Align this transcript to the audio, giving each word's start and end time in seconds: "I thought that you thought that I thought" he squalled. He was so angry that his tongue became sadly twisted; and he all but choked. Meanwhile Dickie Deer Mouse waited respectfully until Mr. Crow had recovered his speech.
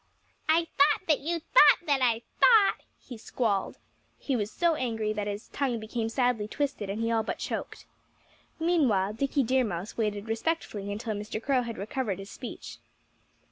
"I 0.49 0.65
thought 0.79 1.05
that 1.07 1.19
you 1.19 1.39
thought 1.41 1.85
that 1.85 2.01
I 2.01 2.23
thought" 2.39 2.77
he 3.07 3.19
squalled. 3.19 3.77
He 4.17 4.35
was 4.35 4.49
so 4.51 4.73
angry 4.73 5.13
that 5.13 5.27
his 5.27 5.47
tongue 5.49 5.79
became 5.79 6.09
sadly 6.09 6.47
twisted; 6.47 6.89
and 6.89 7.01
he 7.03 7.11
all 7.11 7.21
but 7.21 7.37
choked. 7.37 7.85
Meanwhile 8.59 9.13
Dickie 9.13 9.43
Deer 9.43 9.63
Mouse 9.63 9.97
waited 9.97 10.27
respectfully 10.27 10.91
until 10.91 11.13
Mr. 11.13 11.39
Crow 11.39 11.61
had 11.61 11.77
recovered 11.77 12.17
his 12.17 12.31
speech. 12.31 12.79